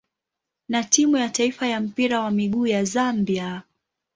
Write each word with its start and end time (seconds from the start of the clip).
na 0.69 0.83
timu 0.83 1.17
ya 1.17 1.29
taifa 1.29 1.67
ya 1.67 1.79
mpira 1.81 2.19
wa 2.21 2.31
miguu 2.31 2.67
ya 2.67 2.83
Zambia. 2.83 3.63